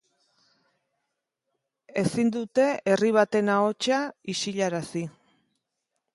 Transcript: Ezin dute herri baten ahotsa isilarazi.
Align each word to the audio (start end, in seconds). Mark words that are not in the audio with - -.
Ezin 2.03 2.33
dute 2.37 2.65
herri 2.95 3.13
baten 3.19 3.53
ahotsa 3.59 4.01
isilarazi. 4.35 5.07